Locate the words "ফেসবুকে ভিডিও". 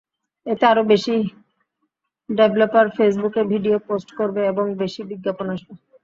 2.95-3.77